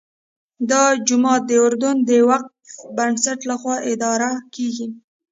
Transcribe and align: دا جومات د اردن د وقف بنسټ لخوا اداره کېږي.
دا 0.69 0.83
جومات 1.07 1.41
د 1.49 1.51
اردن 1.65 1.97
د 2.09 2.11
وقف 2.29 2.71
بنسټ 2.97 3.39
لخوا 3.49 3.75
اداره 3.91 4.31
کېږي. 4.55 4.87